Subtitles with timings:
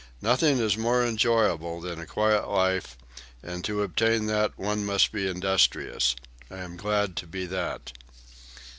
[0.23, 2.97] Nothing is more enjoyable than a quiet life
[3.43, 6.15] and to obtain that one must be industrious.
[6.49, 7.91] I am glad to be that."